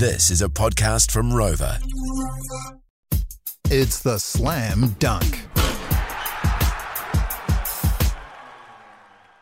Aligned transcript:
This 0.00 0.30
is 0.30 0.40
a 0.40 0.48
podcast 0.48 1.10
from 1.10 1.30
Rover. 1.30 1.78
It's 3.66 4.00
the 4.00 4.16
Slam 4.16 4.96
Dunc. 4.98 5.49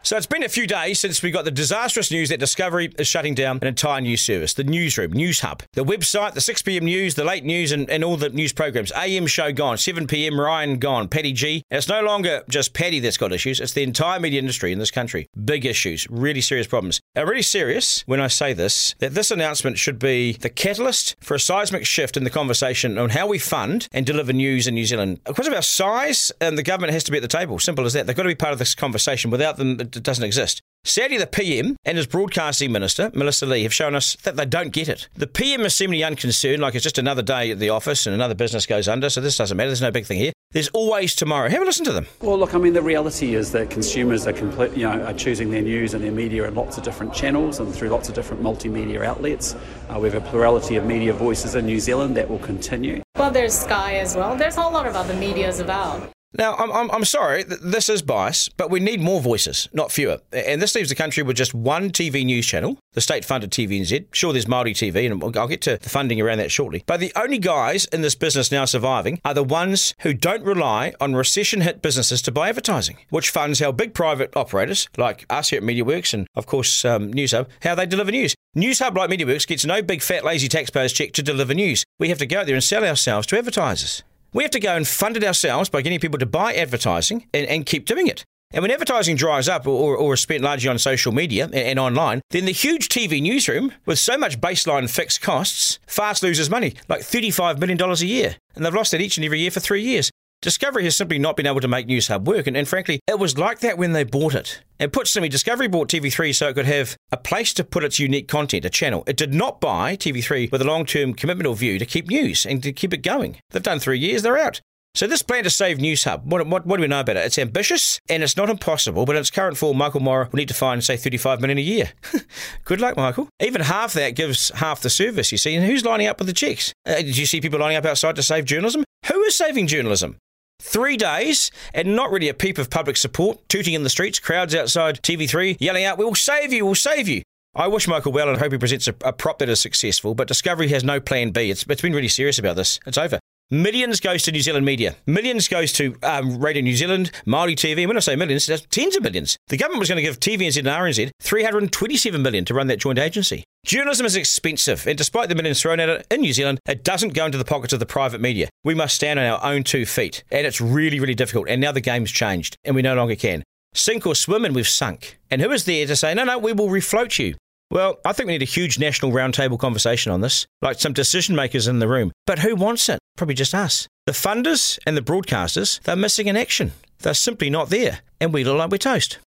So 0.08 0.16
it's 0.16 0.24
been 0.24 0.42
a 0.42 0.48
few 0.48 0.66
days 0.66 0.98
since 0.98 1.22
we 1.22 1.30
got 1.30 1.44
the 1.44 1.50
disastrous 1.50 2.10
news 2.10 2.30
that 2.30 2.40
Discovery 2.40 2.90
is 2.98 3.06
shutting 3.06 3.34
down 3.34 3.58
an 3.60 3.68
entire 3.68 4.00
news 4.00 4.22
service, 4.22 4.54
the 4.54 4.64
newsroom, 4.64 5.12
Newshub, 5.12 5.60
the 5.74 5.84
website, 5.84 6.32
the 6.32 6.40
6 6.40 6.62
p.m. 6.62 6.86
news, 6.86 7.14
the 7.14 7.24
late 7.24 7.44
news, 7.44 7.72
and, 7.72 7.90
and 7.90 8.02
all 8.02 8.16
the 8.16 8.30
news 8.30 8.54
programs. 8.54 8.90
AM 8.92 9.26
show 9.26 9.52
gone, 9.52 9.76
7 9.76 10.06
p.m. 10.06 10.40
Ryan 10.40 10.78
gone, 10.78 11.08
Paddy 11.08 11.34
G. 11.34 11.62
And 11.70 11.76
it's 11.76 11.90
no 11.90 12.00
longer 12.00 12.42
just 12.48 12.72
Paddy 12.72 13.00
that's 13.00 13.18
got 13.18 13.34
issues, 13.34 13.60
it's 13.60 13.74
the 13.74 13.82
entire 13.82 14.18
media 14.18 14.38
industry 14.38 14.72
in 14.72 14.78
this 14.78 14.90
country. 14.90 15.28
Big 15.44 15.66
issues, 15.66 16.08
really 16.08 16.40
serious 16.40 16.66
problems. 16.66 17.02
Now, 17.14 17.24
really 17.24 17.42
serious 17.42 18.00
when 18.06 18.18
I 18.18 18.28
say 18.28 18.54
this, 18.54 18.94
that 19.00 19.12
this 19.12 19.30
announcement 19.30 19.78
should 19.78 19.98
be 19.98 20.32
the 20.32 20.48
catalyst 20.48 21.16
for 21.20 21.34
a 21.34 21.40
seismic 21.40 21.84
shift 21.84 22.16
in 22.16 22.24
the 22.24 22.30
conversation 22.30 22.96
on 22.96 23.10
how 23.10 23.26
we 23.26 23.38
fund 23.38 23.86
and 23.92 24.06
deliver 24.06 24.32
news 24.32 24.66
in 24.66 24.72
New 24.72 24.86
Zealand. 24.86 25.20
Because 25.26 25.48
of 25.48 25.52
our 25.52 25.60
size, 25.60 26.32
and 26.40 26.56
the 26.56 26.62
government 26.62 26.94
has 26.94 27.04
to 27.04 27.10
be 27.10 27.18
at 27.18 27.22
the 27.22 27.28
table. 27.28 27.58
Simple 27.58 27.84
as 27.84 27.92
that. 27.92 28.06
They've 28.06 28.16
got 28.16 28.22
to 28.22 28.30
be 28.30 28.34
part 28.34 28.54
of 28.54 28.58
this 28.58 28.74
conversation. 28.74 29.30
Without 29.30 29.58
them, 29.58 29.76
it 29.98 30.04
doesn't 30.04 30.24
exist. 30.24 30.62
Sadly, 30.84 31.18
the 31.18 31.26
PM 31.26 31.76
and 31.84 31.98
his 31.98 32.06
broadcasting 32.06 32.72
minister, 32.72 33.10
Melissa 33.12 33.44
Lee, 33.44 33.64
have 33.64 33.74
shown 33.74 33.94
us 33.94 34.16
that 34.22 34.36
they 34.36 34.46
don't 34.46 34.72
get 34.72 34.88
it. 34.88 35.08
The 35.14 35.26
PM 35.26 35.62
is 35.62 35.74
seemingly 35.74 36.02
unconcerned, 36.04 36.62
like 36.62 36.74
it's 36.74 36.84
just 36.84 36.98
another 36.98 37.20
day 37.20 37.50
at 37.50 37.58
the 37.58 37.68
office 37.68 38.06
and 38.06 38.14
another 38.14 38.34
business 38.34 38.64
goes 38.64 38.88
under, 38.88 39.10
so 39.10 39.20
this 39.20 39.36
doesn't 39.36 39.56
matter. 39.56 39.68
There's 39.68 39.82
no 39.82 39.90
big 39.90 40.06
thing 40.06 40.18
here. 40.18 40.32
There's 40.52 40.68
always 40.68 41.14
tomorrow. 41.14 41.50
Have 41.50 41.60
a 41.60 41.66
listen 41.66 41.84
to 41.84 41.92
them. 41.92 42.06
Well, 42.22 42.38
look, 42.38 42.54
I 42.54 42.58
mean, 42.58 42.72
the 42.72 42.80
reality 42.80 43.34
is 43.34 43.52
that 43.52 43.68
consumers 43.68 44.26
are 44.26 44.32
complete, 44.32 44.74
you 44.74 44.84
know, 44.84 45.02
are 45.02 45.12
choosing 45.12 45.50
their 45.50 45.60
news 45.60 45.92
and 45.92 46.02
their 46.02 46.12
media 46.12 46.48
in 46.48 46.54
lots 46.54 46.78
of 46.78 46.84
different 46.84 47.12
channels 47.12 47.60
and 47.60 47.74
through 47.74 47.90
lots 47.90 48.08
of 48.08 48.14
different 48.14 48.42
multimedia 48.42 49.04
outlets. 49.04 49.56
Uh, 49.90 49.98
we 50.00 50.08
have 50.08 50.22
a 50.22 50.26
plurality 50.26 50.76
of 50.76 50.86
media 50.86 51.12
voices 51.12 51.54
in 51.54 51.66
New 51.66 51.80
Zealand 51.80 52.16
that 52.16 52.30
will 52.30 52.38
continue. 52.38 53.02
Well, 53.16 53.30
there's 53.30 53.52
Sky 53.52 53.96
as 53.96 54.16
well. 54.16 54.36
There's 54.36 54.56
a 54.56 54.62
whole 54.62 54.72
lot 54.72 54.86
of 54.86 54.96
other 54.96 55.12
medias 55.14 55.60
about. 55.60 56.08
Now, 56.34 56.54
I'm, 56.56 56.70
I'm, 56.70 56.90
I'm 56.90 57.04
sorry, 57.06 57.42
th- 57.44 57.60
this 57.62 57.88
is 57.88 58.02
bias, 58.02 58.50
but 58.50 58.70
we 58.70 58.80
need 58.80 59.00
more 59.00 59.20
voices, 59.20 59.66
not 59.72 59.90
fewer. 59.90 60.18
And 60.30 60.60
this 60.60 60.74
leaves 60.74 60.90
the 60.90 60.94
country 60.94 61.22
with 61.22 61.36
just 61.36 61.54
one 61.54 61.88
TV 61.90 62.22
news 62.22 62.46
channel, 62.46 62.78
the 62.92 63.00
state 63.00 63.24
funded 63.24 63.50
TVNZ. 63.50 64.06
Sure, 64.12 64.34
there's 64.34 64.44
Māori 64.44 64.72
TV, 64.72 65.10
and 65.10 65.36
I'll 65.38 65.48
get 65.48 65.62
to 65.62 65.78
the 65.78 65.88
funding 65.88 66.20
around 66.20 66.38
that 66.38 66.50
shortly. 66.50 66.84
But 66.86 67.00
the 67.00 67.12
only 67.16 67.38
guys 67.38 67.86
in 67.86 68.02
this 68.02 68.14
business 68.14 68.52
now 68.52 68.66
surviving 68.66 69.20
are 69.24 69.32
the 69.32 69.42
ones 69.42 69.94
who 70.00 70.12
don't 70.12 70.44
rely 70.44 70.92
on 71.00 71.14
recession 71.14 71.62
hit 71.62 71.80
businesses 71.80 72.20
to 72.22 72.32
buy 72.32 72.50
advertising, 72.50 72.98
which 73.08 73.30
funds 73.30 73.60
how 73.60 73.72
big 73.72 73.94
private 73.94 74.36
operators, 74.36 74.86
like 74.98 75.24
us 75.30 75.48
here 75.48 75.58
at 75.58 75.64
MediaWorks 75.64 76.12
and, 76.12 76.26
of 76.34 76.44
course, 76.44 76.84
um, 76.84 77.10
NewsHub, 77.10 77.46
how 77.62 77.74
they 77.74 77.86
deliver 77.86 78.10
news. 78.10 78.34
NewsHub, 78.54 78.94
like 78.94 79.08
MediaWorks, 79.08 79.46
gets 79.46 79.64
no 79.64 79.80
big 79.80 80.02
fat 80.02 80.24
lazy 80.24 80.48
taxpayers 80.48 80.92
check 80.92 81.12
to 81.12 81.22
deliver 81.22 81.54
news. 81.54 81.84
We 81.98 82.10
have 82.10 82.18
to 82.18 82.26
go 82.26 82.40
out 82.40 82.46
there 82.46 82.54
and 82.54 82.64
sell 82.64 82.84
ourselves 82.84 83.26
to 83.28 83.38
advertisers. 83.38 84.02
We 84.32 84.42
have 84.44 84.50
to 84.52 84.60
go 84.60 84.76
and 84.76 84.86
fund 84.86 85.16
it 85.16 85.24
ourselves 85.24 85.70
by 85.70 85.82
getting 85.82 86.00
people 86.00 86.18
to 86.18 86.26
buy 86.26 86.54
advertising 86.54 87.26
and, 87.32 87.46
and 87.46 87.66
keep 87.66 87.86
doing 87.86 88.06
it. 88.06 88.24
And 88.50 88.62
when 88.62 88.70
advertising 88.70 89.16
dries 89.16 89.48
up 89.48 89.66
or, 89.66 89.96
or 89.96 90.14
is 90.14 90.20
spent 90.20 90.42
largely 90.42 90.70
on 90.70 90.78
social 90.78 91.12
media 91.12 91.44
and, 91.44 91.54
and, 91.54 91.78
online, 91.78 92.22
then 92.30 92.46
the 92.46 92.52
huge 92.52 92.88
TV 92.88 93.20
newsroom, 93.20 93.72
with 93.84 93.98
so 93.98 94.16
much 94.16 94.40
baseline 94.40 94.88
fixed 94.88 95.20
costs, 95.20 95.78
fast 95.86 96.22
loses 96.22 96.48
money, 96.48 96.74
like 96.88 97.02
$35 97.02 97.58
million 97.58 97.78
a 97.80 97.94
year. 97.96 98.36
And 98.54 98.64
they've 98.64 98.74
lost 98.74 98.92
that 98.92 99.02
each 99.02 99.18
and 99.18 99.24
every 99.24 99.40
year 99.40 99.50
for 99.50 99.60
three 99.60 99.82
years. 99.82 100.10
Discovery 100.40 100.84
has 100.84 100.94
simply 100.94 101.18
not 101.18 101.36
been 101.36 101.48
able 101.48 101.60
to 101.60 101.66
make 101.66 101.88
Newshub 101.88 102.24
work, 102.24 102.46
and, 102.46 102.56
and, 102.56 102.68
frankly, 102.68 103.00
it 103.08 103.18
was 103.18 103.36
like 103.36 103.58
that 103.58 103.76
when 103.76 103.92
they 103.92 104.04
bought 104.04 104.36
it. 104.36 104.62
And 104.78 104.92
put 104.92 105.08
simply, 105.08 105.28
Discovery 105.28 105.66
bought 105.66 105.88
TV3 105.88 106.32
so 106.32 106.48
it 106.48 106.54
could 106.54 106.64
have 106.64 106.96
a 107.10 107.16
place 107.16 107.52
to 107.54 107.64
put 107.64 107.82
its 107.82 107.98
unique 107.98 108.28
content, 108.28 108.64
a 108.64 108.70
channel. 108.70 109.02
It 109.08 109.16
did 109.16 109.34
not 109.34 109.60
buy 109.60 109.96
TV3 109.96 110.52
with 110.52 110.62
a 110.62 110.64
long 110.64 110.86
term 110.86 111.12
commitment 111.12 111.48
or 111.48 111.56
view 111.56 111.80
to 111.80 111.84
keep 111.84 112.08
news 112.08 112.46
and 112.46 112.62
to 112.62 112.72
keep 112.72 112.94
it 112.94 113.02
going. 113.02 113.38
They've 113.50 113.62
done 113.62 113.80
three 113.80 113.98
years, 113.98 114.22
they're 114.22 114.38
out. 114.38 114.60
So 114.94 115.08
this 115.08 115.22
plan 115.22 115.42
to 115.44 115.50
save 115.50 115.78
NewsHub, 115.78 116.24
what, 116.24 116.46
what, 116.46 116.66
what 116.66 116.76
do 116.76 116.82
we 116.82 116.88
know 116.88 117.00
about 117.00 117.16
it? 117.16 117.26
It's 117.26 117.38
ambitious 117.38 118.00
and 118.08 118.22
it's 118.22 118.36
not 118.36 118.48
impossible, 118.48 119.06
but 119.06 119.16
in 119.16 119.20
its 119.20 119.30
current 119.30 119.56
form, 119.56 119.76
Michael 119.76 120.00
Morrah 120.00 120.30
will 120.30 120.36
need 120.36 120.48
to 120.48 120.54
find, 120.54 120.82
say, 120.82 120.96
35 120.96 121.40
million 121.40 121.58
a 121.58 121.62
year. 121.62 121.90
Good 122.64 122.80
luck, 122.80 122.96
Michael. 122.96 123.28
Even 123.40 123.60
half 123.62 123.92
that 123.94 124.14
gives 124.14 124.50
half 124.50 124.82
the 124.82 124.90
service, 124.90 125.32
you 125.32 125.38
see. 125.38 125.54
And 125.56 125.64
who's 125.64 125.84
lining 125.84 126.06
up 126.06 126.18
with 126.18 126.26
the 126.26 126.32
checks? 126.32 126.72
Uh, 126.86 126.96
did 126.96 127.16
you 127.16 127.26
see 127.26 127.40
people 127.40 127.58
lining 127.58 127.76
up 127.76 127.84
outside 127.84 128.14
to 128.16 128.22
save 128.22 128.44
journalism? 128.44 128.84
Who 129.06 129.22
is 129.22 129.36
saving 129.36 129.66
journalism? 129.66 130.16
Three 130.60 130.96
days 130.96 131.50
and 131.72 131.94
not 131.94 132.10
really 132.10 132.28
a 132.28 132.34
peep 132.34 132.58
of 132.58 132.68
public 132.68 132.96
support, 132.96 133.48
tooting 133.48 133.74
in 133.74 133.84
the 133.84 133.90
streets, 133.90 134.18
crowds 134.18 134.54
outside 134.54 135.00
TV3 135.02 135.56
yelling 135.60 135.84
out, 135.84 135.98
We'll 135.98 136.14
save 136.14 136.52
you, 136.52 136.64
we'll 136.64 136.74
save 136.74 137.08
you. 137.08 137.22
I 137.54 137.66
wish 137.68 137.88
Michael 137.88 138.12
well 138.12 138.28
and 138.28 138.38
hope 138.38 138.52
he 138.52 138.58
presents 138.58 138.88
a, 138.88 138.94
a, 139.04 139.12
prop 139.12 139.38
that 139.38 139.48
is 139.48 139.58
successful, 139.60 140.14
but 140.14 140.28
Discovery 140.28 140.68
has 140.68 140.84
no 140.84 141.00
plan 141.00 141.30
B. 141.30 141.50
It's, 141.50 141.64
it's 141.68 141.82
been 141.82 141.94
really 141.94 142.08
serious 142.08 142.38
about 142.38 142.56
this. 142.56 142.78
It's 142.86 142.98
over. 142.98 143.18
Millions 143.50 143.98
goes 144.00 144.22
to 144.24 144.32
New 144.32 144.42
Zealand 144.42 144.66
media. 144.66 144.94
Millions 145.06 145.48
goes 145.48 145.72
to 145.72 145.96
um, 146.02 146.38
Radio 146.38 146.62
New 146.62 146.76
Zealand, 146.76 147.10
Māori 147.26 147.54
TV. 147.54 147.78
And 147.78 147.88
when 147.88 147.96
I 147.96 148.00
say 148.00 148.14
millions, 148.14 148.44
that's 148.44 148.66
tens 148.66 148.94
of 148.94 149.02
millions. 149.02 149.38
The 149.48 149.56
government 149.56 149.80
was 149.80 149.88
going 149.88 149.96
to 149.96 150.02
give 150.02 150.20
TVNZ 150.20 150.58
and 150.58 150.66
RNZ 150.66 151.10
327 151.22 152.20
million 152.20 152.44
to 152.44 152.52
run 152.52 152.66
that 152.66 152.78
joint 152.78 152.98
agency. 152.98 153.44
Journalism 153.68 154.06
is 154.06 154.16
expensive, 154.16 154.86
and 154.86 154.96
despite 154.96 155.28
the 155.28 155.34
millions 155.34 155.60
thrown 155.60 155.78
at 155.78 155.90
it 155.90 156.06
in 156.10 156.22
New 156.22 156.32
Zealand, 156.32 156.58
it 156.66 156.82
doesn't 156.82 157.12
go 157.12 157.26
into 157.26 157.36
the 157.36 157.44
pockets 157.44 157.74
of 157.74 157.80
the 157.80 157.84
private 157.84 158.18
media. 158.18 158.48
We 158.64 158.74
must 158.74 158.94
stand 158.94 159.18
on 159.18 159.26
our 159.26 159.44
own 159.44 159.62
two 159.62 159.84
feet, 159.84 160.24
and 160.30 160.46
it's 160.46 160.58
really, 160.58 160.98
really 160.98 161.14
difficult. 161.14 161.50
And 161.50 161.60
now 161.60 161.72
the 161.72 161.82
game's 161.82 162.10
changed, 162.10 162.56
and 162.64 162.74
we 162.74 162.80
no 162.80 162.94
longer 162.94 163.14
can. 163.14 163.42
Sink 163.74 164.06
or 164.06 164.14
swim, 164.14 164.46
and 164.46 164.54
we've 164.54 164.66
sunk. 164.66 165.18
And 165.30 165.42
who 165.42 165.50
is 165.50 165.66
there 165.66 165.86
to 165.86 165.96
say, 165.96 166.14
no, 166.14 166.24
no, 166.24 166.38
we 166.38 166.54
will 166.54 166.70
refloat 166.70 167.18
you? 167.18 167.34
Well, 167.70 167.98
I 168.06 168.14
think 168.14 168.28
we 168.28 168.32
need 168.32 168.40
a 168.40 168.46
huge 168.46 168.78
national 168.78 169.12
roundtable 169.12 169.58
conversation 169.58 170.12
on 170.12 170.22
this, 170.22 170.46
like 170.62 170.80
some 170.80 170.94
decision 170.94 171.36
makers 171.36 171.68
in 171.68 171.78
the 171.78 171.88
room. 171.88 172.10
But 172.26 172.38
who 172.38 172.56
wants 172.56 172.88
it? 172.88 172.98
Probably 173.18 173.34
just 173.34 173.54
us. 173.54 173.86
The 174.06 174.12
funders 174.12 174.78
and 174.86 174.96
the 174.96 175.02
broadcasters, 175.02 175.78
they're 175.82 175.94
missing 175.94 176.28
in 176.28 176.38
action. 176.38 176.72
They're 177.00 177.12
simply 177.12 177.50
not 177.50 177.68
there, 177.68 178.00
and 178.18 178.32
we 178.32 178.44
look 178.44 178.56
like 178.56 178.70
we're 178.70 178.78
toast. 178.78 179.16